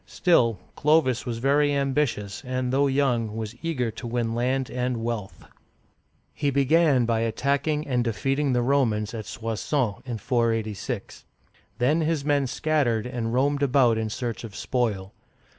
[0.07, 5.45] Still, Clovis was very ambitious, and though young, was eager to win land and wealth.
[6.33, 11.25] He began by attacking and defeating the Romans at Soissons (swa s6N'), 486.
[11.77, 15.13] Then his men scattered and roamed about in search of spoil.